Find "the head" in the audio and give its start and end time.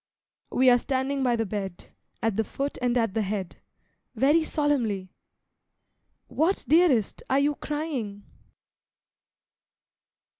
3.13-3.57